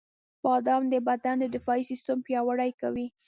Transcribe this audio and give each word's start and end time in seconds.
•بادام 0.43 0.83
د 0.93 0.95
بدن 1.07 1.35
د 1.39 1.45
دفاعي 1.55 1.83
سیستم 1.91 2.17
پیاوړی 2.27 2.71
کوي. 2.81 3.07